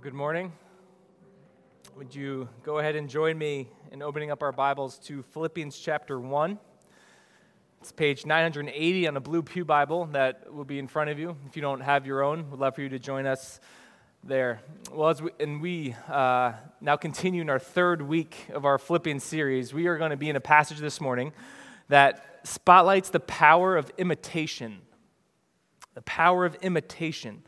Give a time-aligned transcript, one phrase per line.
[0.00, 0.52] Good morning.
[1.96, 6.20] Would you go ahead and join me in opening up our Bibles to Philippians chapter
[6.20, 6.56] 1?
[7.80, 11.36] It's page 980 on a blue Pew Bible that will be in front of you.
[11.48, 13.58] If you don't have your own, we'd love for you to join us
[14.22, 14.60] there.
[14.92, 19.24] Well, as we, and we uh, now continue in our third week of our Philippians
[19.24, 21.32] series, we are going to be in a passage this morning
[21.88, 24.78] that spotlights the power of imitation.
[25.94, 27.42] The power of imitation.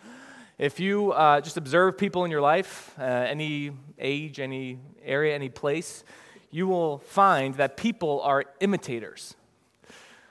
[0.61, 5.49] If you uh, just observe people in your life, uh, any age, any area, any
[5.49, 6.05] place,
[6.51, 9.37] you will find that people are imitators.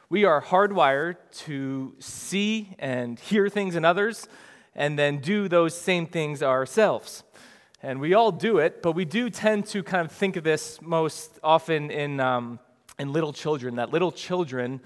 [0.07, 1.15] We are hardwired
[1.45, 4.27] to see and hear things in others
[4.75, 7.23] and then do those same things ourselves.
[7.81, 10.79] And we all do it, but we do tend to kind of think of this
[10.79, 12.59] most often in, um,
[12.99, 14.79] in little children, that little children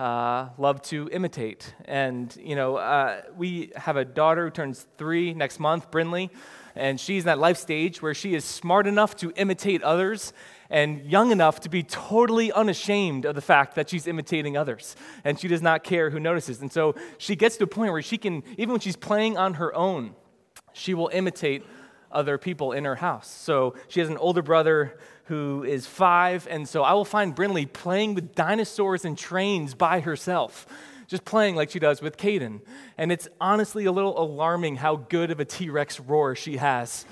[0.00, 1.74] uh, love to imitate.
[1.84, 6.30] And, you know, uh, we have a daughter who turns three next month, Brinley,
[6.74, 10.32] and she's in that life stage where she is smart enough to imitate others
[10.70, 14.96] and young enough to be totally unashamed of the fact that she's imitating others.
[15.22, 16.62] And she does not care who notices.
[16.62, 19.54] And so she gets to a point where she can, even when she's playing on
[19.54, 20.14] her own,
[20.72, 21.62] she will imitate
[22.10, 23.28] other people in her house.
[23.28, 24.98] So she has an older brother
[25.30, 30.00] who is five, and so I will find Brinley playing with dinosaurs and trains by
[30.00, 30.66] herself,
[31.06, 32.62] just playing like she does with Caden.
[32.98, 37.06] And it's honestly a little alarming how good of a T Rex roar she has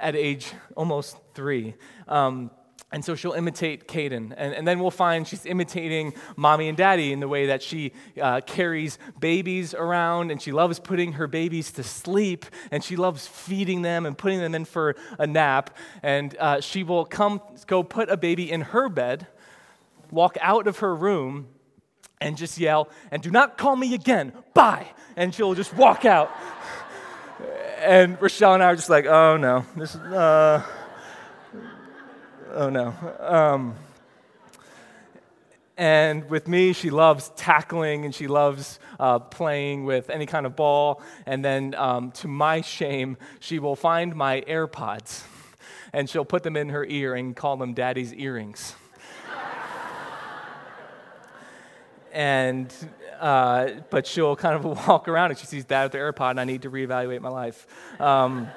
[0.00, 1.74] at age almost three.
[2.08, 2.50] Um,
[2.92, 4.34] and so she'll imitate Caden.
[4.36, 7.92] And, and then we'll find she's imitating mommy and daddy in the way that she
[8.20, 13.26] uh, carries babies around and she loves putting her babies to sleep and she loves
[13.26, 15.74] feeding them and putting them in for a nap.
[16.02, 19.26] And uh, she will come, go put a baby in her bed,
[20.10, 21.48] walk out of her room,
[22.20, 24.86] and just yell, and do not call me again, bye.
[25.16, 26.30] And she'll just walk out.
[27.78, 30.62] and Rochelle and I are just like, oh no, this is, uh,
[32.54, 32.94] Oh, no.
[33.18, 33.74] Um,
[35.78, 40.54] and with me, she loves tackling and she loves uh, playing with any kind of
[40.54, 41.00] ball.
[41.24, 45.22] And then, um, to my shame, she will find my AirPods
[45.94, 48.74] and she'll put them in her ear and call them daddy's earrings.
[52.12, 52.70] and
[53.18, 56.40] uh, but she'll kind of walk around and she sees dad with the AirPod, and
[56.40, 57.66] I need to reevaluate my life.
[57.98, 58.48] Um,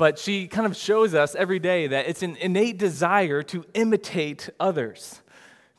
[0.00, 4.48] but she kind of shows us every day that it's an innate desire to imitate
[4.58, 5.20] others,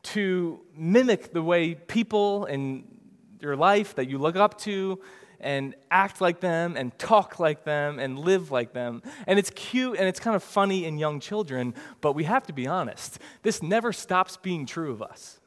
[0.04, 2.84] to mimic the way people in
[3.40, 5.00] your life that you look up to
[5.40, 9.02] and act like them and talk like them and live like them.
[9.26, 12.54] And it's cute and it's kind of funny in young children, but we have to
[12.54, 13.18] be honest.
[13.42, 15.40] This never stops being true of us.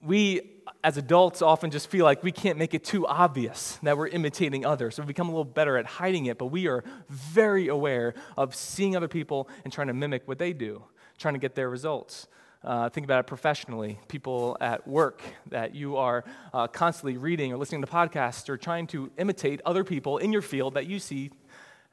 [0.00, 4.08] We as adults often just feel like we can't make it too obvious that we're
[4.08, 4.94] imitating others.
[4.94, 8.54] So we become a little better at hiding it, but we are very aware of
[8.54, 10.82] seeing other people and trying to mimic what they do,
[11.18, 12.28] trying to get their results.
[12.62, 13.98] Uh, think about it professionally.
[14.08, 18.86] People at work that you are uh, constantly reading or listening to podcasts or trying
[18.88, 21.30] to imitate other people in your field that you see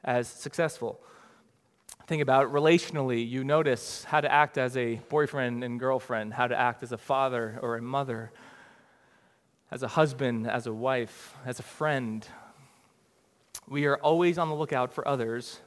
[0.04, 1.00] as successful.
[2.06, 3.26] Think about it relationally.
[3.28, 6.98] You notice how to act as a boyfriend and girlfriend, how to act as a
[6.98, 8.32] father or a mother
[9.70, 12.26] as a husband, as a wife, as a friend.
[13.68, 15.60] We are always on the lookout for others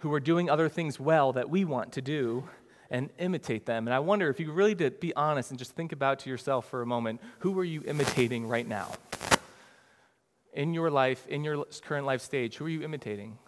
[0.00, 2.48] who are doing other things well that we want to do
[2.90, 3.86] and imitate them.
[3.86, 6.68] And I wonder if you really did be honest and just think about to yourself
[6.68, 8.92] for a moment who are you imitating right now?
[10.54, 13.38] In your life, in your current life stage, who are you imitating?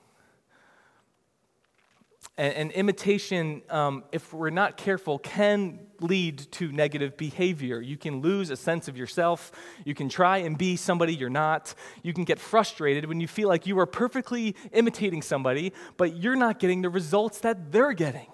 [2.40, 7.82] And, and imitation, um, if we're not careful, can lead to negative behavior.
[7.82, 9.52] You can lose a sense of yourself.
[9.84, 11.74] You can try and be somebody you're not.
[12.02, 16.34] You can get frustrated when you feel like you are perfectly imitating somebody, but you're
[16.34, 18.28] not getting the results that they're getting.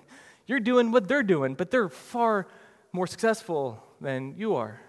[0.46, 2.46] You're doing what they're doing, but they're far
[2.92, 4.80] more successful than you are.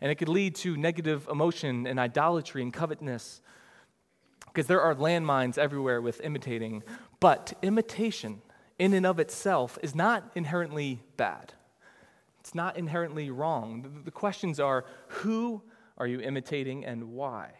[0.00, 3.42] And it could lead to negative emotion and idolatry and covetousness
[4.46, 6.82] because there are landmines everywhere with imitating.
[7.20, 8.40] But imitation,
[8.78, 11.52] in and of itself, is not inherently bad.
[12.40, 14.02] It's not inherently wrong.
[14.04, 15.62] The questions are who
[15.98, 17.50] are you imitating and why?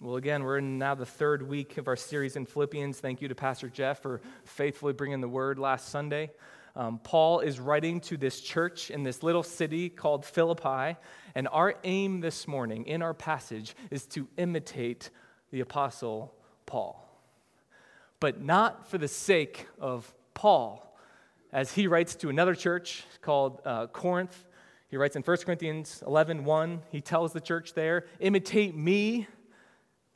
[0.00, 2.98] Well, again, we're in now the third week of our series in Philippians.
[2.98, 6.30] Thank you to Pastor Jeff for faithfully bringing the word last Sunday.
[6.74, 10.96] Um, Paul is writing to this church in this little city called Philippi,
[11.34, 15.10] and our aim this morning in our passage is to imitate
[15.50, 16.34] the Apostle
[16.66, 16.98] Paul.
[18.20, 20.96] But not for the sake of Paul,
[21.52, 24.46] as he writes to another church called uh, Corinth.
[24.88, 29.26] He writes in 1 Corinthians 11 1, he tells the church there, imitate me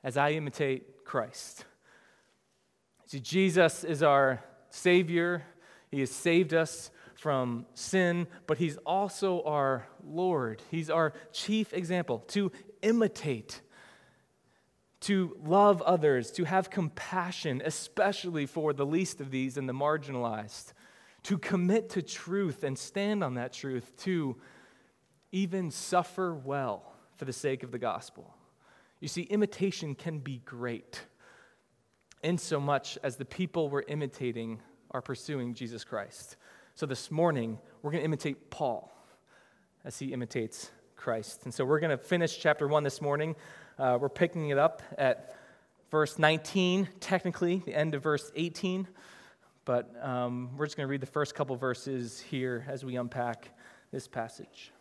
[0.02, 1.64] as I imitate Christ.
[3.06, 5.44] See, Jesus is our Savior.
[5.90, 10.62] He has saved us from sin, but He's also our Lord.
[10.70, 12.52] He's our chief example to
[12.82, 13.62] imitate,
[15.00, 20.72] to love others, to have compassion, especially for the least of these and the marginalized,
[21.24, 24.36] to commit to truth and stand on that truth, to
[25.32, 28.34] even suffer well for the sake of the gospel.
[29.00, 31.02] You see, imitation can be great
[32.22, 34.60] in so much as the people we're imitating
[34.90, 36.36] are pursuing Jesus Christ.
[36.74, 38.92] So this morning, we're going to imitate Paul
[39.84, 41.44] as he imitates Christ.
[41.44, 43.36] And so we're going to finish chapter 1 this morning.
[43.78, 45.36] Uh, we're picking it up at
[45.90, 48.88] verse 19, technically, the end of verse 18.
[49.66, 53.50] But um, we're just going to read the first couple verses here as we unpack
[53.92, 54.72] this passage.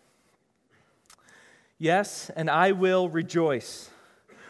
[1.77, 3.89] Yes, and I will rejoice.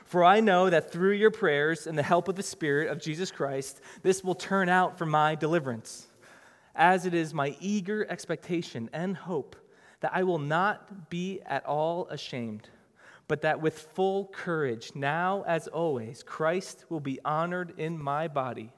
[0.03, 3.31] For I know that through your prayers and the help of the Spirit of Jesus
[3.31, 6.06] Christ, this will turn out for my deliverance,
[6.75, 9.56] as it is my eager expectation and hope
[10.01, 12.69] that I will not be at all ashamed,
[13.27, 18.72] but that with full courage, now as always, Christ will be honored in my body,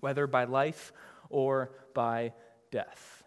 [0.00, 0.92] whether by life
[1.30, 2.32] or by
[2.70, 3.18] death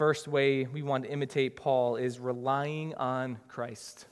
[0.00, 4.06] first way we want to imitate Paul is relying on Christ.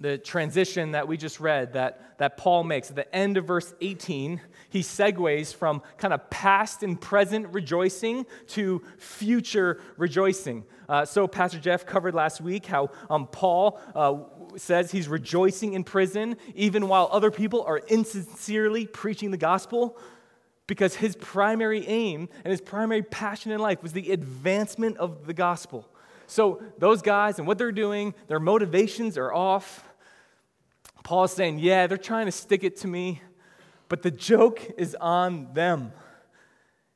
[0.00, 3.74] The transition that we just read, that, that Paul makes at the end of verse
[3.80, 10.64] 18, he segues from kind of past and present rejoicing to future rejoicing.
[10.88, 14.16] Uh, so, Pastor Jeff covered last week how um, Paul uh,
[14.56, 19.98] says he's rejoicing in prison, even while other people are insincerely preaching the gospel
[20.70, 25.34] because his primary aim and his primary passion in life was the advancement of the
[25.34, 25.88] gospel.
[26.28, 29.82] So, those guys and what they're doing, their motivations are off.
[31.10, 33.20] Paul's saying, Yeah, they're trying to stick it to me,
[33.88, 35.90] but the joke is on them.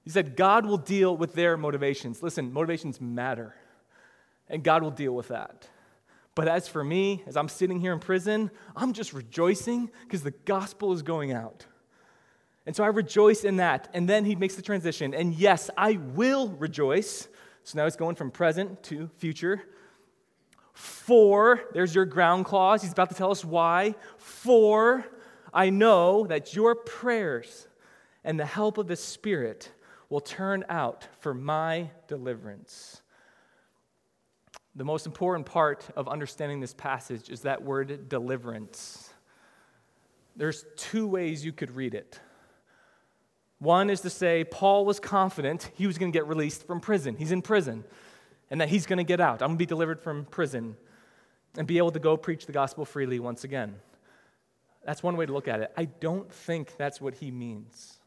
[0.05, 2.23] He said, God will deal with their motivations.
[2.23, 3.57] Listen, motivations matter,
[4.49, 5.69] and God will deal with that.
[6.37, 10.31] But as for me, as I'm sitting here in prison, I'm just rejoicing because the
[10.31, 11.67] gospel is going out.
[12.67, 13.89] And so I rejoice in that.
[13.95, 15.13] And then he makes the transition.
[15.13, 17.27] And yes, I will rejoice.
[17.65, 19.65] So now he's going from present to future.
[20.75, 22.83] For, there's your ground clause.
[22.83, 23.95] He's about to tell us why.
[24.19, 25.07] For
[25.53, 27.69] I know that your prayers
[28.25, 29.71] and the help of the Spirit
[30.11, 33.01] will turn out for my deliverance.
[34.77, 39.13] The most important part of understanding this passage is that word deliverance.
[40.37, 42.19] There's two ways you could read it.
[43.61, 47.17] One is to say Paul was confident he was going to get released from prison.
[47.17, 47.85] He's in prison,
[48.55, 49.43] and that he's going to get out.
[49.43, 50.77] I'm going to be delivered from prison
[51.59, 53.75] and be able to go preach the gospel freely once again.
[54.85, 55.73] That's one way to look at it.
[55.77, 57.99] I don't think that's what he means.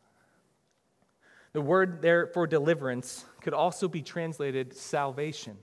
[1.51, 5.57] The word there for deliverance could also be translated salvation.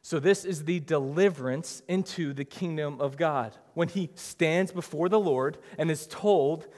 [0.00, 3.54] So, this is the deliverance into the kingdom of God.
[3.74, 6.68] When he stands before the Lord and is told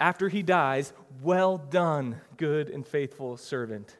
[0.00, 3.98] after he dies, Well done, good and faithful servant.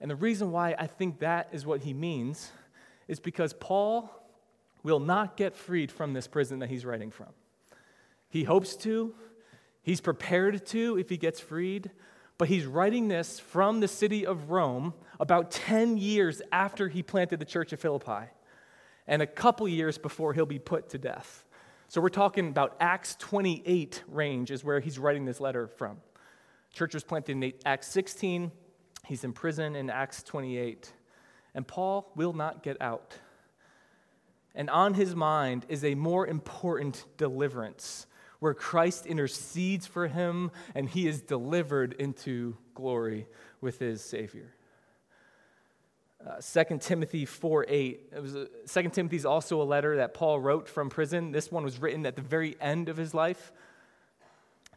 [0.00, 2.50] And the reason why I think that is what he means
[3.08, 4.10] is because Paul
[4.82, 7.28] will not get freed from this prison that he's writing from.
[8.28, 9.14] He hopes to,
[9.82, 11.90] he's prepared to if he gets freed,
[12.38, 17.38] but he's writing this from the city of Rome about 10 years after he planted
[17.38, 18.30] the church of Philippi
[19.06, 21.44] and a couple years before he'll be put to death.
[21.88, 25.98] So we're talking about Acts 28 range is where he's writing this letter from.
[26.72, 28.52] Church was planted in Acts 16.
[29.06, 30.92] He's in prison in Acts 28.
[31.54, 33.18] And Paul will not get out.
[34.54, 38.06] And on his mind is a more important deliverance
[38.40, 43.26] where Christ intercedes for him and he is delivered into glory
[43.60, 44.54] with his Savior.
[46.26, 48.00] Uh, 2 Timothy 4 8.
[48.14, 51.32] It was a, 2 Timothy is also a letter that Paul wrote from prison.
[51.32, 53.52] This one was written at the very end of his life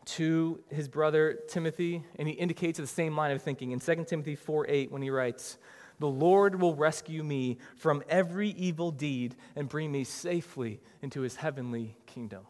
[0.06, 3.72] to his brother Timothy, and he indicates the same line of thinking.
[3.72, 5.58] In 2 Timothy 4 8, when he writes,
[6.00, 11.38] The Lord will rescue me from every evil deed and bring me safely into his
[11.38, 12.46] heavenly kingdom.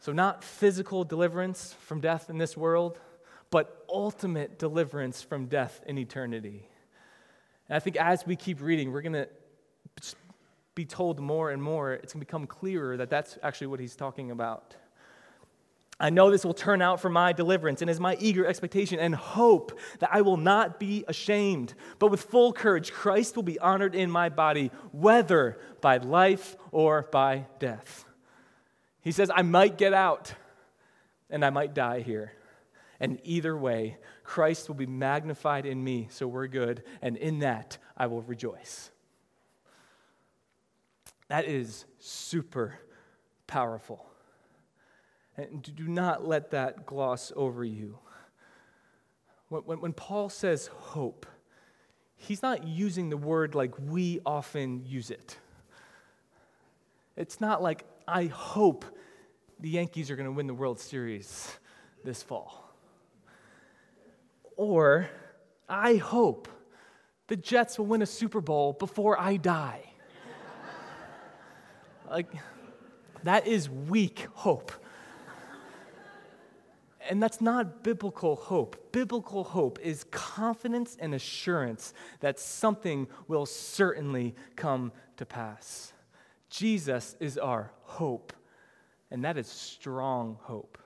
[0.00, 2.98] So, not physical deliverance from death in this world,
[3.50, 6.68] but ultimate deliverance from death in eternity.
[7.68, 9.28] And I think as we keep reading, we're going to
[10.74, 13.94] be told more and more, it's going to become clearer that that's actually what he's
[13.94, 14.74] talking about.
[16.02, 19.14] I know this will turn out for my deliverance and is my eager expectation and
[19.14, 23.94] hope that I will not be ashamed, but with full courage, Christ will be honored
[23.94, 28.04] in my body, whether by life or by death.
[29.00, 30.34] He says, I might get out
[31.30, 32.32] and I might die here.
[32.98, 37.78] And either way, Christ will be magnified in me, so we're good, and in that
[37.96, 38.90] I will rejoice.
[41.28, 42.80] That is super
[43.46, 44.11] powerful.
[45.36, 47.98] And do not let that gloss over you.
[49.48, 51.26] When, when, when, Paul says hope,
[52.16, 55.38] he's not using the word like we often use it.
[57.16, 58.84] It's not like, I hope
[59.60, 61.56] the Yankees are going to win the World Series
[62.04, 62.74] this fall.
[64.56, 65.08] Or,
[65.68, 66.48] I hope
[67.28, 69.84] the Jets will win a Super Bowl before I die.
[72.10, 72.28] like,
[73.24, 74.72] that is weak hope.
[77.12, 78.90] And that's not biblical hope.
[78.90, 85.92] Biblical hope is confidence and assurance that something will certainly come to pass.
[86.48, 88.32] Jesus is our hope,
[89.10, 90.78] and that is strong hope.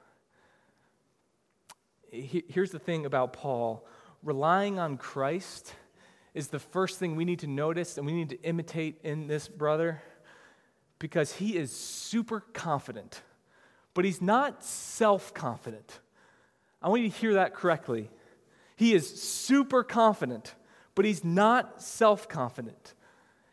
[2.11, 3.87] Here's the thing about Paul
[4.25, 5.75] relying on Christ
[6.35, 9.47] is the first thing we need to notice and we need to imitate in this
[9.47, 10.02] brother
[10.99, 13.23] because he is super confident,
[13.95, 16.00] but he's not self confident.
[16.83, 18.11] I want you to hear that correctly.
[18.76, 20.54] He is super confident,
[20.95, 22.95] but he's not self confident.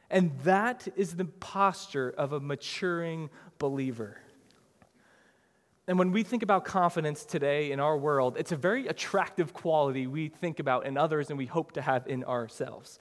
[0.09, 4.17] And that is the posture of a maturing believer.
[5.87, 10.07] And when we think about confidence today in our world, it's a very attractive quality
[10.07, 12.99] we think about in others and we hope to have in ourselves.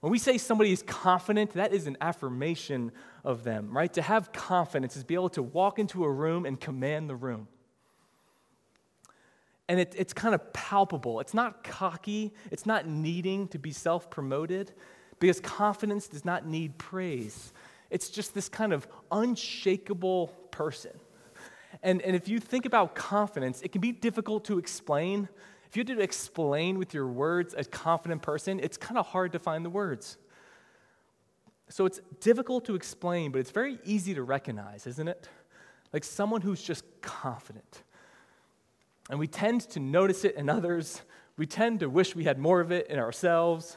[0.00, 2.92] When we say somebody is confident, that is an affirmation
[3.24, 3.92] of them, right?
[3.94, 7.48] To have confidence is be able to walk into a room and command the room
[9.72, 11.18] and it, it's kind of palpable.
[11.20, 14.74] It's not cocky, it's not needing to be self promoted,
[15.18, 17.54] because confidence does not need praise.
[17.88, 20.90] It's just this kind of unshakable person.
[21.82, 25.26] And, and if you think about confidence, it can be difficult to explain.
[25.64, 29.32] If you had to explain with your words a confident person, it's kind of hard
[29.32, 30.18] to find the words.
[31.70, 35.30] So it's difficult to explain, but it's very easy to recognize, isn't it?
[35.94, 37.84] Like someone who's just confident.
[39.10, 41.02] And we tend to notice it in others.
[41.36, 43.76] We tend to wish we had more of it in ourselves.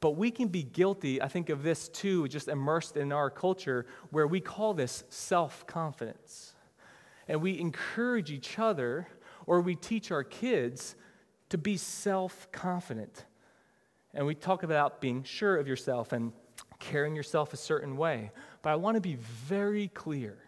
[0.00, 3.86] But we can be guilty, I think, of this too, just immersed in our culture,
[4.10, 6.54] where we call this self confidence.
[7.26, 9.08] And we encourage each other
[9.46, 10.94] or we teach our kids
[11.48, 13.24] to be self confident.
[14.12, 16.32] And we talk about being sure of yourself and
[16.78, 18.30] carrying yourself a certain way.
[18.62, 20.38] But I want to be very clear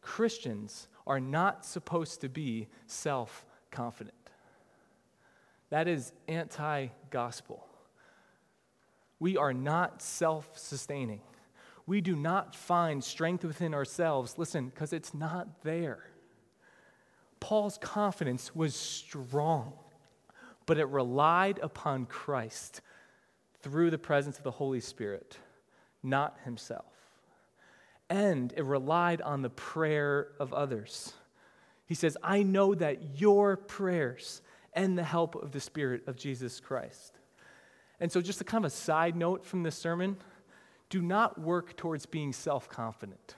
[0.00, 4.14] Christians are not supposed to be self confident.
[5.70, 7.66] That is anti gospel.
[9.18, 11.20] We are not self sustaining.
[11.86, 16.10] We do not find strength within ourselves, listen, because it's not there.
[17.38, 19.74] Paul's confidence was strong,
[20.66, 22.80] but it relied upon Christ
[23.62, 25.38] through the presence of the Holy Spirit,
[26.02, 27.05] not himself
[28.08, 31.12] and it relied on the prayer of others.
[31.86, 36.60] He says, I know that your prayers and the help of the Spirit of Jesus
[36.60, 37.18] Christ.
[38.00, 40.16] And so, just a kind of a side note from this sermon
[40.90, 43.36] do not work towards being self confident.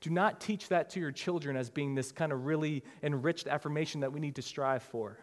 [0.00, 4.00] Do not teach that to your children as being this kind of really enriched affirmation
[4.00, 5.18] that we need to strive for.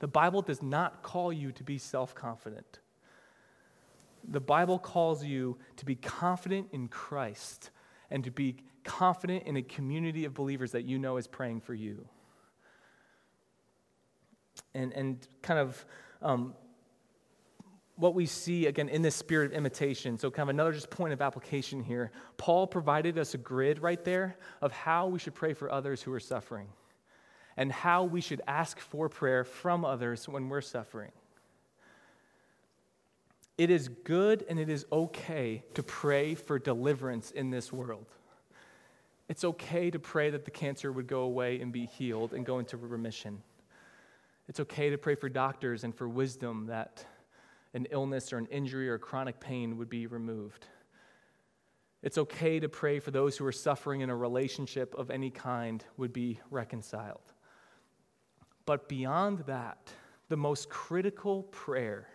[0.00, 2.80] The Bible does not call you to be self confident.
[4.28, 7.70] The Bible calls you to be confident in Christ
[8.10, 11.74] and to be confident in a community of believers that you know is praying for
[11.74, 12.06] you.
[14.74, 15.84] And, and kind of
[16.22, 16.54] um,
[17.96, 20.18] what we see again in this spirit of imitation.
[20.18, 22.12] So, kind of another just point of application here.
[22.36, 26.12] Paul provided us a grid right there of how we should pray for others who
[26.12, 26.68] are suffering
[27.56, 31.10] and how we should ask for prayer from others when we're suffering.
[33.58, 38.06] It is good and it is okay to pray for deliverance in this world.
[39.28, 42.60] It's okay to pray that the cancer would go away and be healed and go
[42.60, 43.42] into remission.
[44.48, 47.04] It's okay to pray for doctors and for wisdom that
[47.74, 50.66] an illness or an injury or chronic pain would be removed.
[52.00, 55.84] It's okay to pray for those who are suffering in a relationship of any kind
[55.96, 57.32] would be reconciled.
[58.66, 59.92] But beyond that,
[60.28, 62.06] the most critical prayer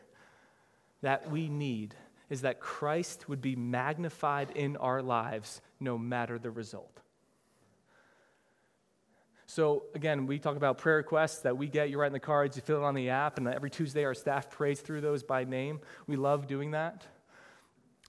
[1.03, 1.93] that we need
[2.29, 7.01] is that Christ would be magnified in our lives no matter the result.
[9.45, 11.91] So, again, we talk about prayer requests that we get.
[11.91, 14.15] You write in the cards, you fill it on the app, and every Tuesday our
[14.15, 15.81] staff prays through those by name.
[16.07, 17.05] We love doing that.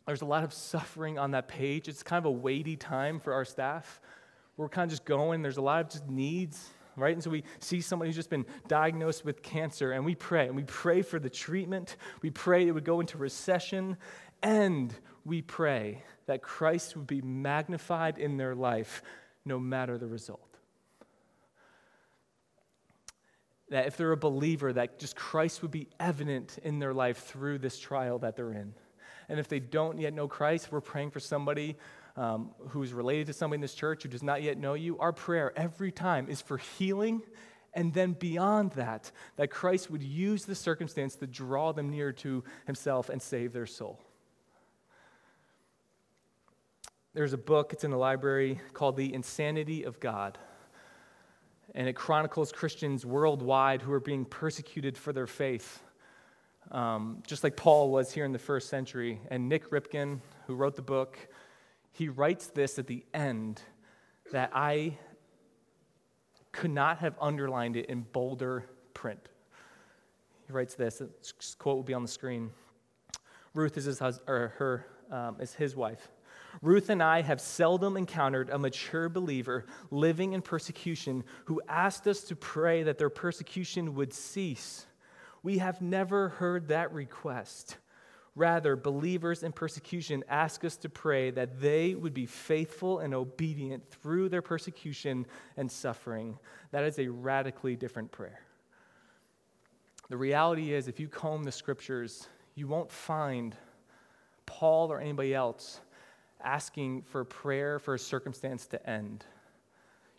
[0.07, 1.89] There's a lot of suffering on that page.
[1.89, 4.01] It's kind of a weighty time for our staff.
[4.57, 7.15] We're kind of just going, there's a lot of just needs, right?
[7.15, 10.57] And so we see somebody who's just been diagnosed with cancer, and we pray, and
[10.57, 11.97] we pray for the treatment.
[12.23, 13.97] We pray it would go into recession,
[14.43, 19.03] and we pray that Christ would be magnified in their life
[19.45, 20.55] no matter the result.
[23.75, 27.59] that if they're a believer, that just Christ would be evident in their life through
[27.59, 28.75] this trial that they're in.
[29.29, 31.77] And if they don't yet know Christ, we're praying for somebody
[32.17, 34.99] um, who's related to somebody in this church who does not yet know you.
[34.99, 37.23] Our prayer every time is for healing,
[37.73, 42.45] and then beyond that, that Christ would use the circumstance to draw them near to
[42.67, 44.01] himself and save their soul.
[47.15, 50.39] There's a book, it's in the library, called The Insanity of God
[51.75, 55.83] and it chronicles Christians worldwide who are being persecuted for their faith,
[56.71, 59.21] um, just like Paul was here in the first century.
[59.31, 61.19] And Nik Ripken, who wrote the book,
[61.95, 63.63] he writes this at the end
[64.33, 64.99] that I
[66.51, 69.29] could not have underlined it in bolder print.
[70.47, 72.51] He writes this, this quote will be on the screen.
[73.55, 76.11] Ruth is his, or her, um, is his wife.
[76.63, 82.23] Ruth and I have seldom encountered a mature believer living in persecution who asked us
[82.25, 84.87] to pray that their persecution would cease.
[85.45, 87.77] We have never heard that request.
[88.37, 93.89] Rather, believers in persecution ask us to pray that they would be faithful and obedient
[93.91, 95.25] through their persecution
[95.57, 96.37] and suffering.
[96.73, 98.41] That is a radically different prayer.
[100.09, 103.55] The reality is, if you comb the scriptures, you won't find
[104.47, 105.81] Paul or anybody else
[106.43, 109.25] asking for prayer for a circumstance to end.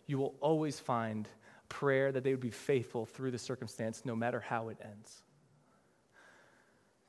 [0.06, 1.28] You will always find
[1.68, 5.22] prayer that they would be faithful through the circumstance, no matter how it ends.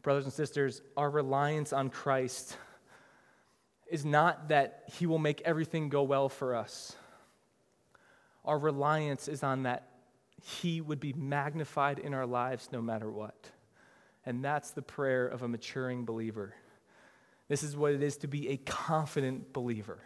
[0.08, 2.56] Brothers and sisters, our reliance on Christ
[3.92, 6.96] is not that He will make everything go well for us.
[8.46, 9.90] Our reliance is on that
[10.42, 13.52] He would be magnified in our lives no matter what.
[14.26, 16.56] And that's the prayer of a maturing believer.
[17.50, 20.00] This is what it is to be a confident believer,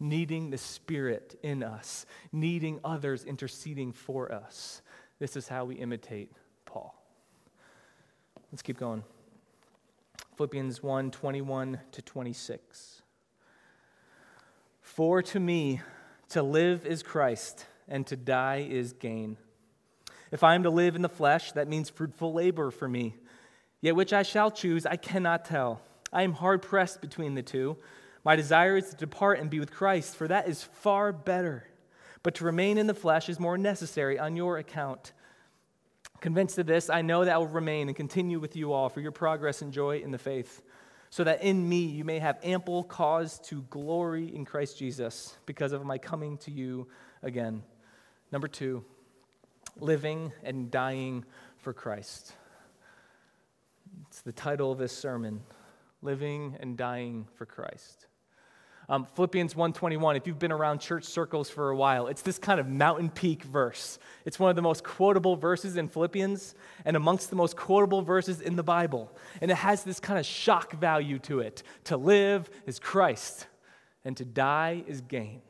[0.00, 4.82] needing the Spirit in us, needing others interceding for us.
[5.20, 6.32] This is how we imitate
[6.64, 7.00] Paul.
[8.50, 9.04] Let's keep going.
[10.36, 13.02] Philippians 1 21 to 26.
[14.80, 15.80] For to me,
[16.30, 19.36] to live is Christ, and to die is gain.
[20.32, 23.14] If I am to live in the flesh, that means fruitful labor for me.
[23.80, 25.80] Yet which I shall choose, I cannot tell.
[26.12, 27.76] I am hard pressed between the two.
[28.24, 31.68] My desire is to depart and be with Christ, for that is far better.
[32.24, 35.12] But to remain in the flesh is more necessary on your account.
[36.20, 39.12] Convinced of this, I know that will remain and continue with you all for your
[39.12, 40.62] progress and joy in the faith,
[41.10, 45.72] so that in me you may have ample cause to glory in Christ Jesus because
[45.72, 46.88] of my coming to you
[47.22, 47.62] again.
[48.32, 48.84] Number two,
[49.78, 51.24] living and dying
[51.58, 52.32] for Christ.
[54.08, 55.40] It's the title of this sermon
[56.02, 58.06] living and dying for Christ.
[58.88, 60.16] Um, Philippians 1:21.
[60.16, 63.42] If you've been around church circles for a while, it's this kind of mountain peak
[63.42, 63.98] verse.
[64.24, 68.40] It's one of the most quotable verses in Philippians and amongst the most quotable verses
[68.40, 69.10] in the Bible.
[69.40, 71.62] And it has this kind of shock value to it.
[71.84, 73.46] To live is Christ,
[74.04, 75.40] and to die is gain.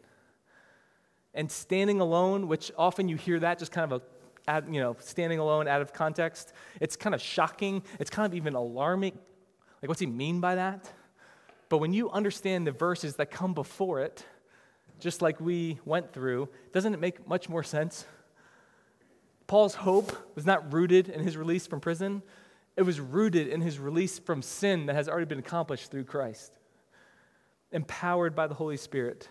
[1.35, 4.05] And standing alone, which often you hear that just kind of a
[4.71, 7.83] you know, standing alone out of context, it's kind of shocking.
[7.99, 9.19] It's kind of even alarming
[9.85, 10.91] like, what's he mean by that?
[11.69, 14.25] But when you understand the verses that come before it,
[15.01, 18.07] just like we went through, doesn't it make much more sense?
[19.47, 22.23] Paul's hope was not rooted in his release from prison,
[22.77, 26.53] it was rooted in his release from sin that has already been accomplished through Christ,
[27.71, 29.29] empowered by the Holy Spirit.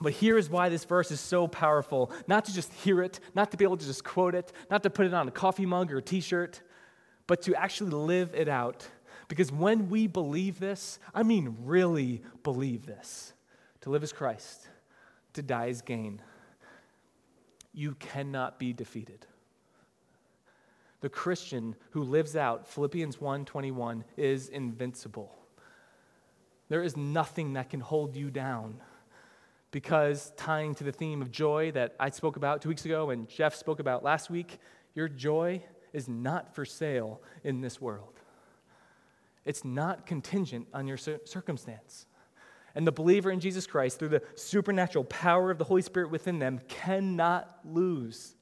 [0.00, 2.12] But here is why this verse is so powerful.
[2.26, 4.90] Not to just hear it, not to be able to just quote it, not to
[4.90, 6.60] put it on a coffee mug or a t shirt,
[7.26, 8.88] but to actually live it out
[9.28, 13.32] because when we believe this, I mean really believe this,
[13.82, 14.68] to live as Christ,
[15.34, 16.20] to die as gain,
[17.72, 19.26] you cannot be defeated.
[21.00, 25.38] The Christian who lives out Philippians 1:21 is invincible.
[26.68, 28.80] There is nothing that can hold you down.
[29.70, 33.28] Because tying to the theme of joy that I spoke about 2 weeks ago and
[33.28, 34.58] Jeff spoke about last week,
[34.94, 35.62] your joy
[35.92, 38.17] is not for sale in this world.
[39.48, 42.06] It's not contingent on your circumstance.
[42.74, 46.38] and the believer in Jesus Christ, through the supernatural power of the Holy Spirit within
[46.38, 48.36] them, cannot lose.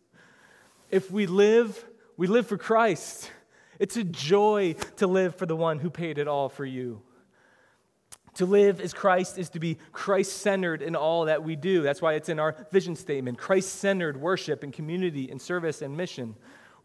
[0.91, 1.83] If we live,
[2.19, 3.31] we live for Christ.
[3.79, 7.01] It's a joy to live for the one who paid it all for you.
[8.35, 11.81] To live as Christ is to be Christ centered in all that we do.
[11.83, 15.97] That's why it's in our vision statement Christ centered worship and community and service and
[15.97, 16.35] mission,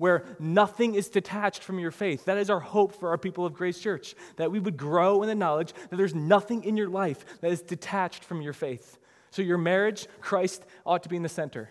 [0.01, 2.25] where nothing is detached from your faith.
[2.25, 5.29] That is our hope for our people of Grace Church, that we would grow in
[5.29, 8.97] the knowledge that there's nothing in your life that is detached from your faith.
[9.29, 11.69] So, your marriage, Christ ought to be in the center.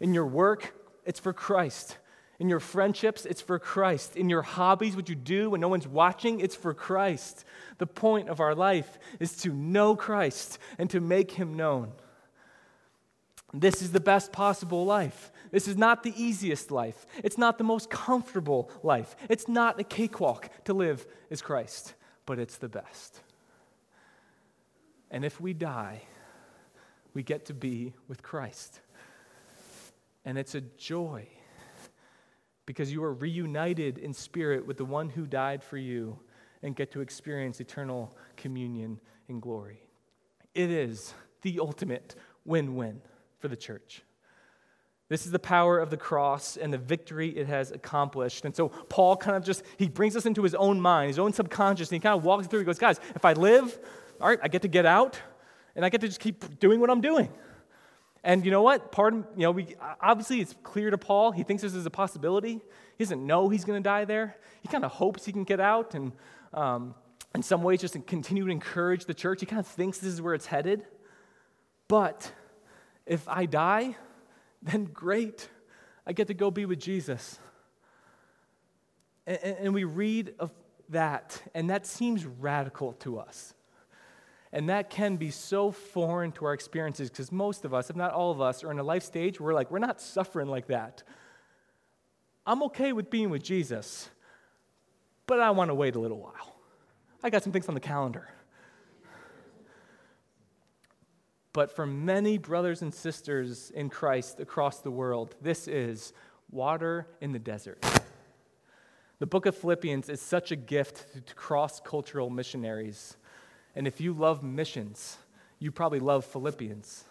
[0.00, 1.98] In your work, it's for Christ.
[2.38, 4.16] In your friendships, it's for Christ.
[4.16, 7.44] In your hobbies, what you do when no one's watching, it's for Christ.
[7.76, 11.92] The point of our life is to know Christ and to make him known.
[13.52, 15.32] This is the best possible life.
[15.50, 17.06] This is not the easiest life.
[17.24, 19.16] It's not the most comfortable life.
[19.28, 21.94] It's not a cakewalk to live as Christ,
[22.26, 23.20] but it's the best.
[25.10, 26.02] And if we die,
[27.12, 28.80] we get to be with Christ.
[30.24, 31.26] And it's a joy
[32.66, 36.20] because you are reunited in spirit with the one who died for you
[36.62, 39.80] and get to experience eternal communion in glory.
[40.54, 43.00] It is the ultimate win win
[43.40, 44.02] for the church.
[45.08, 48.44] This is the power of the cross and the victory it has accomplished.
[48.44, 51.32] And so Paul kind of just he brings us into his own mind, his own
[51.32, 52.60] subconscious, and he kind of walks through.
[52.60, 53.76] He goes, "Guys, if I live,
[54.20, 55.20] all right, I get to get out,
[55.74, 57.28] and I get to just keep doing what I'm doing."
[58.22, 58.92] And you know what?
[58.92, 61.32] Pardon, you know, we, obviously it's clear to Paul.
[61.32, 62.60] He thinks this is a possibility.
[62.98, 64.36] He doesn't know he's going to die there.
[64.60, 66.12] He kind of hopes he can get out and,
[66.52, 66.94] um,
[67.34, 69.40] in some ways, just continue to encourage the church.
[69.40, 70.84] He kind of thinks this is where it's headed.
[71.88, 72.32] But
[73.10, 73.96] if I die,
[74.62, 75.48] then great.
[76.06, 77.40] I get to go be with Jesus.
[79.26, 80.52] And, and we read of
[80.90, 83.52] that, and that seems radical to us.
[84.52, 88.12] And that can be so foreign to our experiences because most of us, if not
[88.12, 90.68] all of us, are in a life stage where we're like, we're not suffering like
[90.68, 91.02] that.
[92.46, 94.08] I'm okay with being with Jesus,
[95.26, 96.56] but I want to wait a little while.
[97.24, 98.28] I got some things on the calendar.
[101.52, 106.12] But for many brothers and sisters in Christ across the world, this is
[106.50, 107.84] water in the desert.
[109.18, 113.16] The book of Philippians is such a gift to cross cultural missionaries
[113.74, 115.18] and if you love missions,
[115.58, 117.04] you probably love Philippians.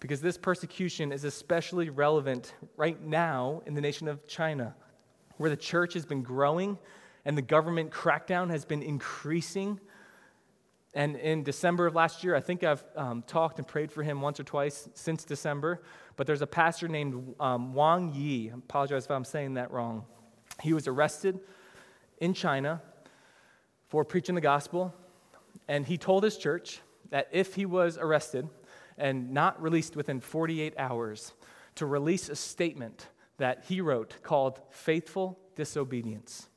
[0.00, 4.74] Because this persecution is especially relevant right now in the nation of China,
[5.36, 6.78] where the church has been growing
[7.24, 9.80] and the government crackdown has been increasing.
[10.96, 14.22] And in December of last year, I think I've um, talked and prayed for him
[14.22, 15.82] once or twice since December.
[16.16, 18.50] But there's a pastor named um, Wang Yi.
[18.50, 20.06] I apologize if I'm saying that wrong.
[20.62, 21.38] He was arrested
[22.18, 22.80] in China
[23.88, 24.94] for preaching the gospel
[25.68, 26.80] and he told his church
[27.10, 28.48] that if he was arrested
[28.98, 31.32] and not released within 48 hours,
[31.74, 36.48] to release a statement that he wrote called Faithful Disobedience.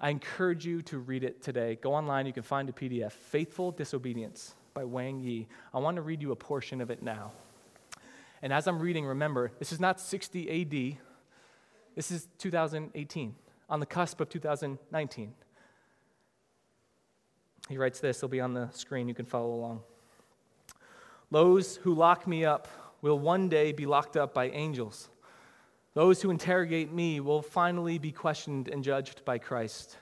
[0.00, 1.76] I encourage you to read it today.
[1.80, 5.48] Go online, you can find a PDF Faithful Disobedience by Wang Yi.
[5.74, 7.32] I want to read you a portion of it now.
[8.40, 10.98] And as I'm reading, remember, this is not 60 AD,
[11.96, 13.34] this is 2018,
[13.68, 15.34] on the cusp of 2019.
[17.68, 19.80] He writes this, it'll be on the screen, you can follow along.
[21.32, 22.68] Those who lock me up
[23.02, 25.08] will one day be locked up by angels.
[25.94, 29.96] Those who interrogate me will finally be questioned and judged by Christ.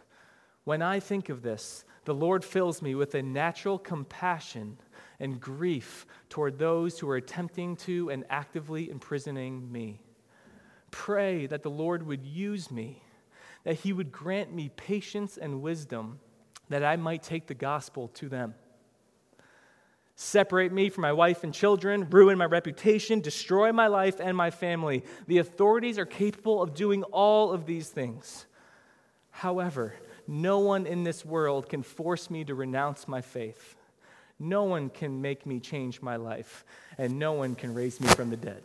[0.65, 4.79] When I think of this, the Lord fills me with a natural compassion
[5.21, 10.01] and grief toward those who are attempting to and actively imprisoning me.
[10.91, 13.03] Pray that the Lord would use me,
[13.65, 16.21] that He would grant me patience and wisdom
[16.69, 18.55] that I might take the gospel to them.
[20.17, 24.51] Separate me from my wife and children, ruin my reputation, destroy my life and my
[24.51, 25.05] family.
[25.27, 28.47] The authorities are capable of doing all of these things.
[29.31, 29.95] However,
[30.27, 33.77] no one in this world can force me to renounce my faith.
[34.39, 36.65] No one can make me change my life,
[36.99, 38.63] and no one can raise me from the dead.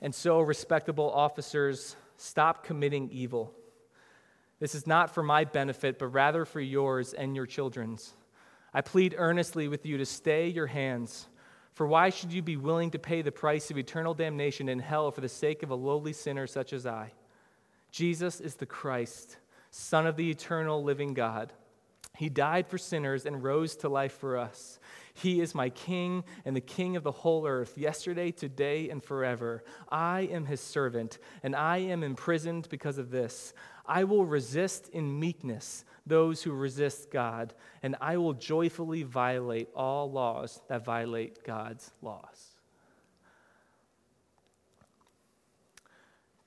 [0.00, 3.52] And so, respectable officers, stop committing evil
[4.64, 8.14] this is not for my benefit, but rather for yours and your children's.
[8.74, 11.28] I plead earnestly with you to stay your hands.
[11.74, 15.10] For why should you be willing to pay the price of eternal damnation in hell
[15.10, 17.12] for the sake of a lowly sinner such as I?
[17.90, 19.38] Jesus is the Christ,
[19.70, 21.52] Son of the eternal living God.
[22.16, 24.78] He died for sinners and rose to life for us.
[25.14, 29.64] He is my king and the king of the whole earth, yesterday, today, and forever.
[29.88, 33.52] I am his servant, and I am imprisoned because of this.
[33.86, 40.10] I will resist in meekness those who resist God, and I will joyfully violate all
[40.10, 42.50] laws that violate God's laws.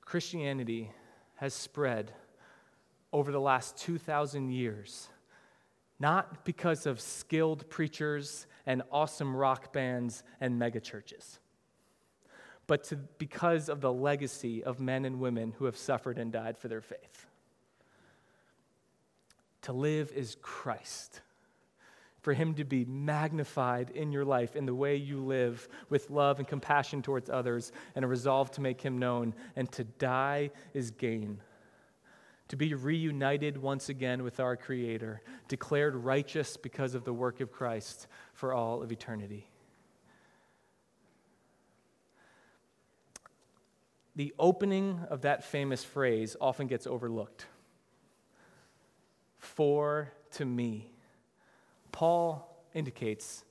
[0.02, 0.92] Christianity
[1.36, 2.14] has spread
[3.12, 5.10] over the last 2,000 years
[6.00, 11.40] not because of skilled preachers and awesome rock bands and megachurches,
[12.68, 16.58] but to, because of the legacy of men and women who have suffered and died
[16.58, 17.27] for their faith.
[19.68, 21.20] To live is Christ.
[22.22, 26.40] For him to be magnified in your life in the way you live with love
[26.40, 29.36] and compassion towards others and a resolve to make him known.
[29.58, 31.42] And to die is gain
[32.48, 37.52] to be reunited once again with our Creator, declared righteous because of the work of
[37.52, 39.50] Christ for all of eternity.
[44.16, 47.48] The opening of that famous phrase often gets overlooked.
[49.56, 50.92] For to me.
[51.92, 53.44] Paul indicates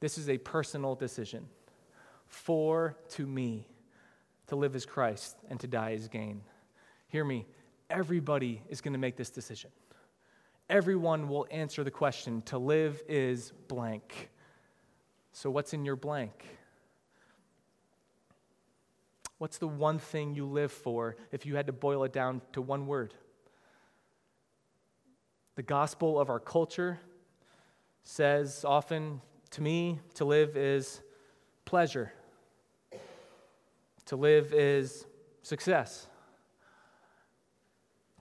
[0.00, 1.48] this is a personal decision.
[2.26, 3.66] For to me,
[4.48, 6.42] to live as Christ and to die as gain.
[7.08, 7.46] Hear me
[7.88, 9.70] everybody is going to make this decision.
[10.68, 14.28] Everyone will answer the question to live is blank.
[15.32, 16.44] So, what's in your blank?
[19.38, 22.60] What's the one thing you live for if you had to boil it down to
[22.60, 23.14] one word?
[25.58, 27.00] The gospel of our culture
[28.04, 31.00] says often to me, to live is
[31.64, 32.12] pleasure,
[34.04, 35.04] to live is
[35.42, 36.06] success.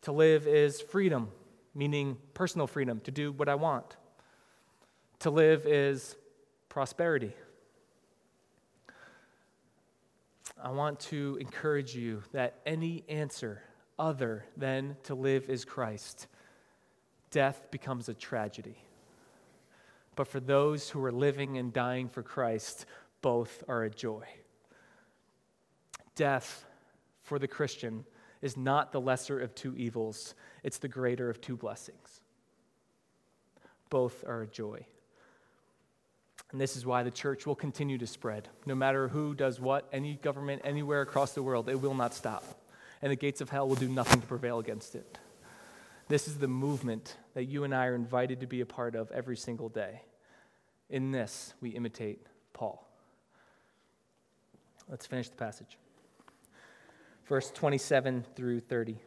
[0.01, 1.29] To live is freedom,
[1.75, 3.97] meaning personal freedom, to do what I want.
[5.19, 6.15] To live is
[6.69, 7.33] prosperity.
[10.59, 13.61] I want to encourage you that any answer
[13.99, 16.25] other than to live is Christ,
[17.31, 18.77] death becomes a tragedy.
[20.15, 22.85] But for those who are living and dying for Christ,
[23.21, 24.25] both are a joy.
[26.15, 26.65] Death
[27.21, 28.05] for the Christian
[28.41, 32.21] is not the lesser of two evils, it's the greater of two blessings.
[33.89, 34.85] Both are a joy.
[36.51, 38.47] And this is why the church will continue to spread.
[38.65, 42.43] No matter who does what, any government anywhere across the world, it will not stop.
[43.01, 45.19] And the gates of hell will do nothing to prevail against it.
[46.09, 49.11] This is the movement that you and I are invited to be a part of
[49.11, 50.01] every single day.
[50.89, 52.87] In this, we imitate Paul.
[54.89, 55.77] Let's finish the passage
[57.27, 58.97] verse 27 through 30.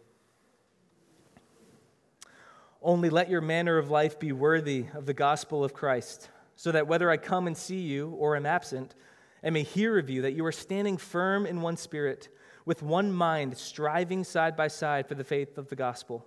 [2.83, 6.87] Only let your manner of life be worthy of the gospel of Christ, so that
[6.87, 8.95] whether I come and see you or am absent,
[9.43, 12.29] I may hear of you that you are standing firm in one spirit,
[12.67, 16.27] with one mind, striving side by side for the faith of the gospel,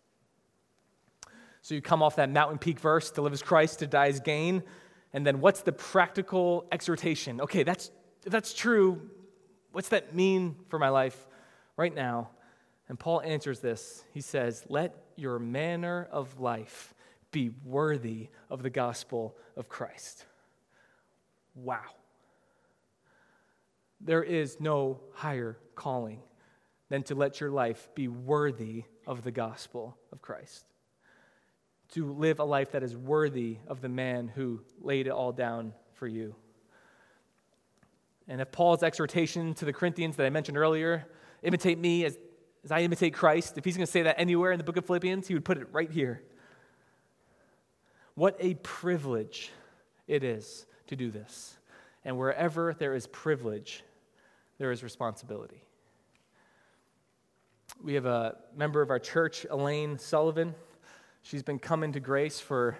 [1.61, 4.19] So you come off that mountain peak verse to live as Christ, to die as
[4.19, 4.63] gain.
[5.13, 7.41] And then what's the practical exhortation?
[7.41, 7.91] Okay, that's,
[8.25, 9.09] that's true
[9.71, 11.27] what's that mean for my life
[11.77, 12.29] right now?
[12.87, 14.03] And Paul answers this.
[14.13, 16.93] He says, Let your manner of life
[17.31, 20.25] be worthy of the gospel of Christ.
[21.55, 21.83] Wow.
[24.01, 26.21] There is no higher calling
[26.89, 30.65] than to let your life be worthy of the gospel of Christ.
[31.91, 35.73] To live a life that is worthy of the man who laid it all down
[35.93, 36.35] for you.
[38.27, 41.05] And if Paul's exhortation to the Corinthians that I mentioned earlier,
[41.43, 42.17] imitate me as,
[42.63, 44.85] as I imitate Christ, if he's going to say that anywhere in the book of
[44.85, 46.23] Philippians, he would put it right here.
[48.15, 49.51] What a privilege
[50.07, 51.57] it is to do this.
[52.05, 53.83] And wherever there is privilege,
[54.59, 55.63] there is responsibility.
[57.83, 60.55] We have a member of our church, Elaine Sullivan.
[61.21, 62.77] She's been coming to grace for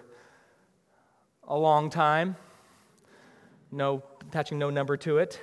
[1.48, 2.36] a long time
[3.72, 5.40] no, attaching no number to it.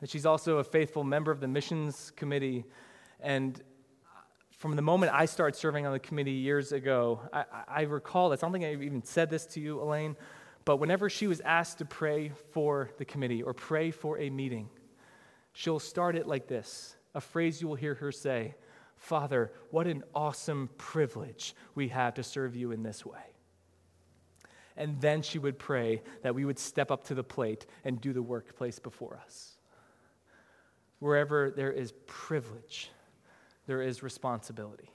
[0.00, 2.64] And she's also a faithful member of the missions committee.
[3.20, 3.60] And
[4.56, 7.20] from the moment I started serving on the committee years ago,
[7.68, 8.42] I, recall this.
[8.42, 10.16] I don't think I even said this to you, Elaine,
[10.64, 14.68] But whenever she was asked to pray for the committee or pray for a meeting,
[15.52, 18.54] she'll start it like this a phrase you will hear her say
[18.98, 23.20] Father, what an awesome privilege we have to serve you in this way.
[24.76, 28.12] And then she would pray that we would step up to the plate and do
[28.12, 29.56] the workplace before us.
[31.00, 32.90] Wherever there is privilege,
[33.66, 34.90] there is responsibility.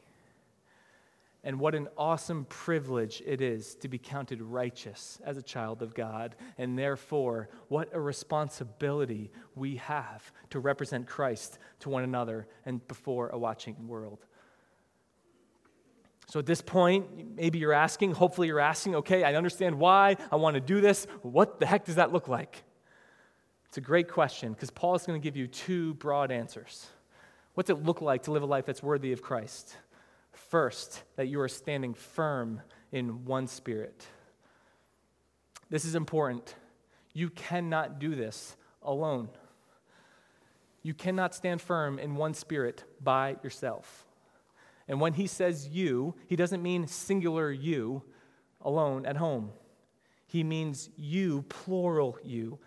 [1.46, 5.94] And what an awesome privilege it is to be counted righteous as a child of
[5.94, 6.36] God.
[6.58, 13.30] And therefore, what a responsibility we have to represent Christ to one another and before
[13.30, 14.26] a watching world.
[16.28, 20.38] So at this point, maybe you're asking, hopefully you're asking, okay, I understand why, I
[20.38, 21.06] want to do this.
[21.22, 22.64] What the heck does that look like?
[23.68, 26.88] It's a great question because Paul is going to give you two broad answers.
[27.56, 29.76] What's it look like to live a life that's worthy of Christ?
[30.34, 34.06] First, that you are standing firm in one spirit.
[35.70, 36.56] This is important.
[37.14, 39.30] You cannot do this alone.
[40.82, 44.06] You cannot stand firm in one spirit by yourself.
[44.88, 48.04] And when he says you, he doesn't mean singular you
[48.62, 49.52] alone at home.
[50.28, 52.60] He means you, plural you,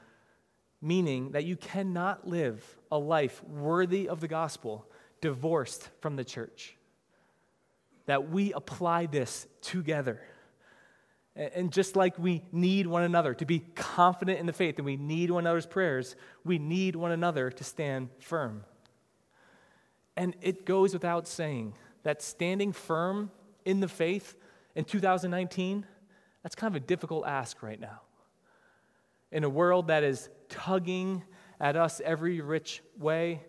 [0.81, 4.87] meaning that you cannot live a life worthy of the gospel
[5.21, 6.77] divorced from the church.
[8.07, 10.21] That we apply this together.
[11.35, 14.97] And just like we need one another to be confident in the faith and we
[14.97, 18.65] need one another's prayers, we need one another to stand firm.
[20.17, 23.31] And it goes without saying that standing firm
[23.67, 24.35] in the faith
[24.75, 25.85] in 2019,
[26.43, 28.01] that's kind of a difficult ask right now.
[29.31, 31.23] In a world that is tugging
[31.61, 33.43] at us every rich way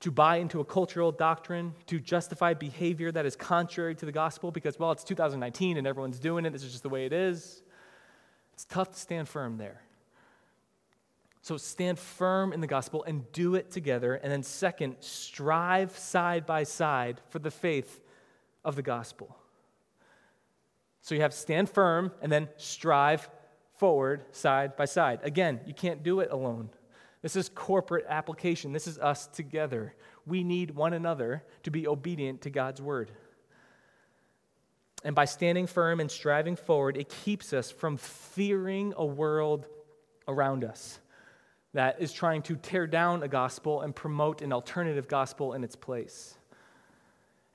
[0.00, 4.50] to buy into a cultural doctrine, to justify behavior that is contrary to the gospel
[4.50, 7.62] because, well, it's 2019 and everyone's doing it, this is just the way it is.
[8.52, 9.82] It's tough to stand firm there.
[11.42, 14.14] So stand firm in the gospel and do it together.
[14.14, 18.00] And then, second, strive side by side for the faith
[18.64, 19.36] of the gospel.
[21.02, 23.30] So you have stand firm and then strive
[23.76, 25.20] forward side by side.
[25.22, 26.70] Again, you can't do it alone.
[27.26, 28.72] This is corporate application.
[28.72, 29.96] This is us together.
[30.26, 33.10] We need one another to be obedient to God's word.
[35.02, 39.66] And by standing firm and striving forward, it keeps us from fearing a world
[40.28, 41.00] around us
[41.74, 45.74] that is trying to tear down a gospel and promote an alternative gospel in its
[45.74, 46.36] place.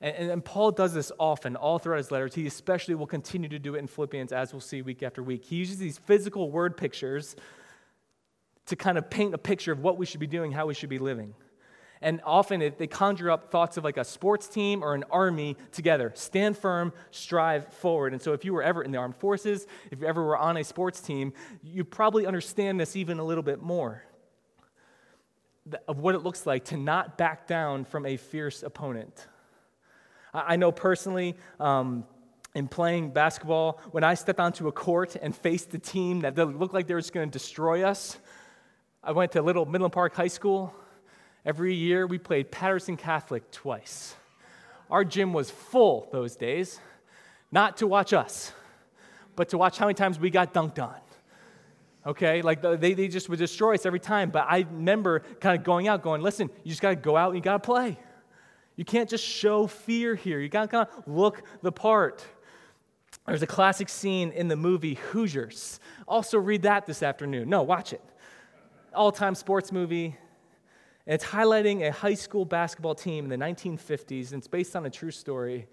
[0.02, 2.36] And, and, Paul does this often, all throughout his letters.
[2.36, 5.46] He especially will continue to do it in Philippians, as we'll see week after week.
[5.46, 7.38] He uses these physical word pictures
[8.68, 10.90] to kind of paint a picture of what we should be doing, how we should
[10.90, 11.34] be living.
[12.04, 15.56] And often it, they conjure up thoughts of like a sports team or an army
[15.72, 16.12] together.
[16.16, 18.14] Stand firm, strive forward.
[18.14, 20.58] And so, if you were ever in the armed forces, if you ever were on
[20.58, 24.04] a sports team, you probably understand this even a little bit more
[25.88, 29.28] of what it looks like to not back down from a fierce opponent.
[30.34, 32.06] I know personally, um,
[32.56, 36.74] in playing basketball, when I stepped onto a court and faced a team that looked
[36.74, 38.18] like they were just going to destroy us,
[39.04, 40.74] I went to Little Midland Park High School.
[41.46, 44.16] Every year we played Paterson Catholic twice.
[44.90, 46.80] Our gym was full those days,
[47.52, 48.52] not to watch us,
[49.36, 50.96] but to watch how many times we got dunked on
[52.06, 52.42] okay?
[52.42, 54.30] Like they, they just would destroy us every time.
[54.30, 57.30] But I remember kind of going out, going, listen, you just got to go out
[57.30, 57.98] and you got to play.
[58.76, 60.40] You can't just show fear here.
[60.40, 62.26] You got to kind of look the part.
[63.28, 65.80] There's a classic scene in the movie Hoosiers.
[66.08, 67.50] Also, read that this afternoon.
[67.50, 68.02] No, watch it.
[68.94, 70.18] All time sports movie.
[71.08, 74.86] And it's highlighting a high school basketball team in the 1950s, and it's based on
[74.86, 75.68] a true story.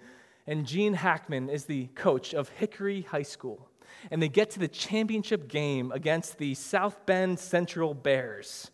[0.46, 3.68] And Gene Hackman is the coach of Hickory High School
[4.10, 8.70] and they get to the championship game against the South Bend Central Bears,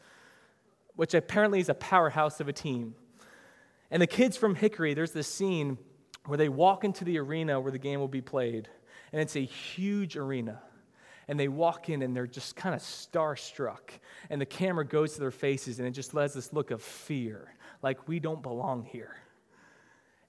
[0.97, 2.95] which apparently is a powerhouse of a team.
[3.91, 5.79] And the kids from Hickory, there's this scene
[6.27, 8.69] where they walk into the arena where the game will be played,
[9.13, 10.61] and it's a huge arena.
[11.29, 13.91] And they walk in and they're just kind of starstruck.
[14.31, 17.55] And the camera goes to their faces and it just lets this look of fear,
[17.83, 19.17] like we don't belong here.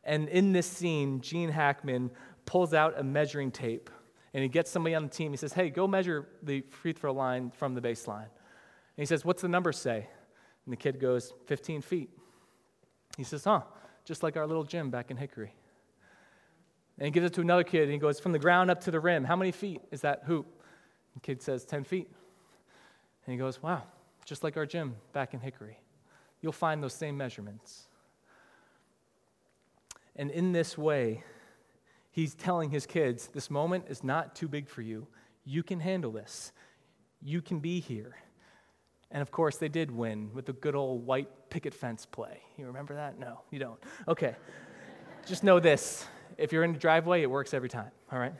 [0.03, 2.11] And in this scene, Gene Hackman
[2.45, 3.89] pulls out a measuring tape
[4.33, 5.31] and he gets somebody on the team.
[5.31, 8.23] He says, Hey, go measure the free throw line from the baseline.
[8.23, 10.07] And he says, What's the number say?
[10.65, 12.09] And the kid goes, 15 feet.
[13.17, 13.61] He says, Huh,
[14.03, 15.55] just like our little gym back in Hickory.
[16.97, 18.91] And he gives it to another kid and he goes, From the ground up to
[18.91, 20.54] the rim, how many feet is that hoop?
[21.15, 22.07] The kid says, 10 feet.
[23.25, 23.83] And he goes, Wow,
[24.23, 25.79] just like our gym back in Hickory.
[26.41, 27.87] You'll find those same measurements.
[30.15, 31.23] And in this way,
[32.11, 35.07] he's telling his kids, this moment is not too big for you.
[35.43, 36.51] You can handle this.
[37.21, 38.15] You can be here.
[39.11, 42.41] And of course, they did win with the good old white picket fence play.
[42.57, 43.19] You remember that?
[43.19, 43.79] No, you don't.
[44.07, 44.35] Okay.
[45.25, 46.05] Just know this
[46.37, 48.33] if you're in the driveway, it works every time, all right?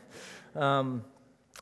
[0.56, 1.04] Um,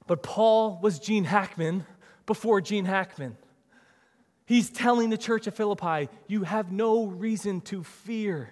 [0.08, 1.86] but Paul was Gene Hackman
[2.26, 3.38] before Gene Hackman.
[4.46, 8.52] He's telling the church of Philippi, you have no reason to fear.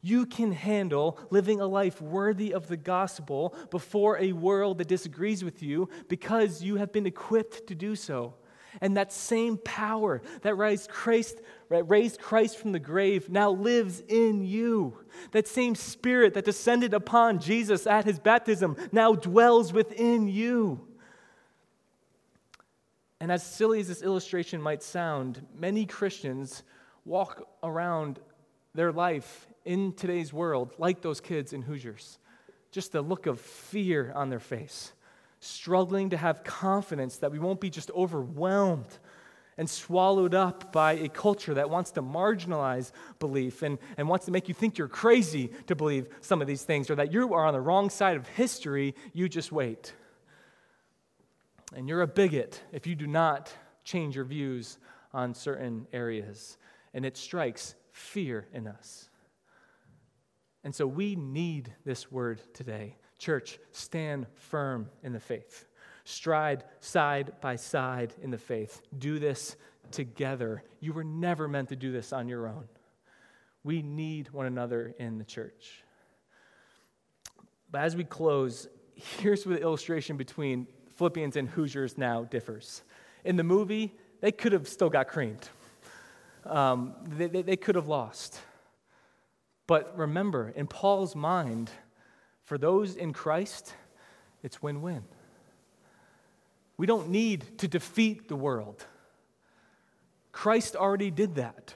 [0.00, 5.44] You can handle living a life worthy of the gospel before a world that disagrees
[5.44, 8.34] with you because you have been equipped to do so.
[8.80, 14.44] And that same power that raised Christ, raised Christ from the grave now lives in
[14.44, 14.98] you.
[15.32, 20.86] That same spirit that descended upon Jesus at his baptism now dwells within you.
[23.20, 26.62] And as silly as this illustration might sound, many Christians
[27.04, 28.20] walk around
[28.74, 32.18] their life in today's world like those kids in Hoosiers.
[32.70, 34.92] Just the look of fear on their face,
[35.46, 38.98] struggling to have confidence that we won't be just overwhelmed
[39.58, 44.32] and swallowed up by a culture that wants to marginalize belief and, and wants to
[44.32, 47.46] make you think you're crazy to believe some of these things or that you are
[47.46, 48.94] on the wrong side of history.
[49.14, 49.94] You just wait.
[51.74, 54.78] And you're a bigot if you do not change your views
[55.14, 56.58] on certain areas.
[56.92, 59.08] And it strikes fear in us.
[60.64, 62.96] And so we need this word today.
[63.18, 65.66] Church, stand firm in the faith.
[66.04, 68.82] Stride side by side in the faith.
[68.98, 69.56] Do this
[69.90, 70.62] together.
[70.80, 72.68] You were never meant to do this on your own.
[73.64, 75.82] We need one another in the church.
[77.70, 82.82] But as we close, here's where the illustration between Philippians and Hoosiers now differs.
[83.24, 85.48] In the movie, they could have still got creamed,
[86.44, 88.40] um, they, they, they could have lost.
[89.66, 91.70] But remember, in Paul's mind,
[92.46, 93.74] for those in Christ,
[94.42, 95.02] it's win win.
[96.78, 98.86] We don't need to defeat the world.
[100.32, 101.74] Christ already did that.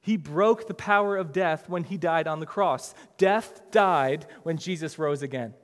[0.00, 2.94] He broke the power of death when he died on the cross.
[3.16, 5.54] Death died when Jesus rose again.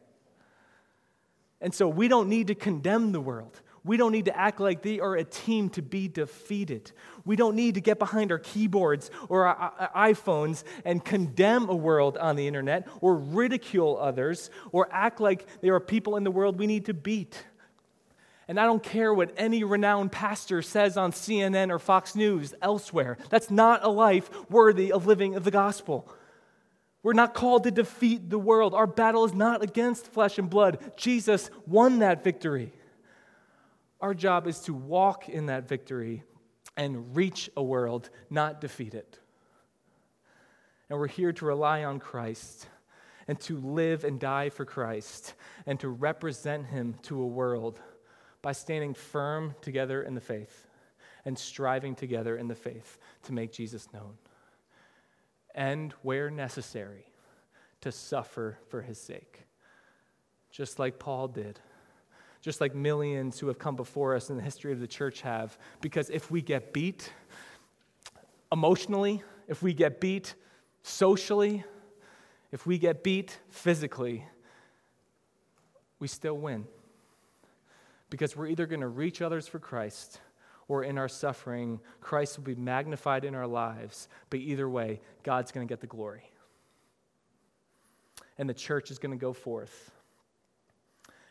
[1.60, 3.60] And so we don't need to condemn the world.
[3.84, 6.90] We don't need to act like they are a team to be defeated.
[7.26, 12.16] We don't need to get behind our keyboards or our iPhones and condemn a world
[12.16, 16.58] on the internet or ridicule others or act like there are people in the world
[16.58, 17.44] we need to beat.
[18.48, 23.18] And I don't care what any renowned pastor says on CNN or Fox News elsewhere.
[23.28, 26.10] That's not a life worthy of living of the gospel.
[27.02, 28.72] We're not called to defeat the world.
[28.72, 30.78] Our battle is not against flesh and blood.
[30.96, 32.72] Jesus won that victory.
[34.04, 36.24] Our job is to walk in that victory
[36.76, 39.18] and reach a world, not defeat it.
[40.90, 42.68] And we're here to rely on Christ
[43.26, 45.32] and to live and die for Christ
[45.64, 47.80] and to represent Him to a world
[48.42, 50.66] by standing firm together in the faith
[51.24, 54.18] and striving together in the faith to make Jesus known
[55.54, 57.06] and where necessary,
[57.80, 59.44] to suffer for his sake,
[60.50, 61.58] just like Paul did,
[62.44, 65.56] just like millions who have come before us in the history of the church have.
[65.80, 67.10] Because if we get beat
[68.52, 70.34] emotionally, if we get beat
[70.82, 71.64] socially,
[72.52, 74.26] if we get beat physically,
[75.98, 76.66] we still win.
[78.10, 80.20] Because we're either going to reach others for Christ
[80.68, 84.06] or in our suffering, Christ will be magnified in our lives.
[84.28, 86.30] But either way, God's going to get the glory.
[88.36, 89.93] And the church is going to go forth.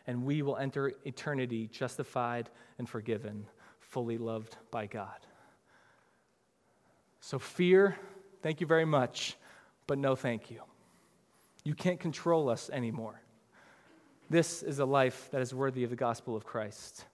[0.05, 3.45] And we will enter eternity justified and forgiven,
[3.79, 5.25] fully loved by God.
[7.21, 7.97] So, fear,
[8.41, 9.37] thank you very much,
[9.87, 10.61] but no thank you.
[11.63, 13.21] You can't control us anymore.
[14.29, 17.05] This is a life that is worthy of the gospel of Christ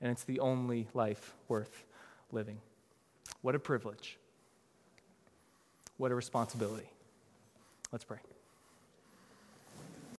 [0.00, 1.84] and it's the only life worth
[2.32, 2.58] living.
[3.42, 4.18] What a privilege.
[5.96, 6.88] What a responsibility.
[7.92, 8.18] Let's pray.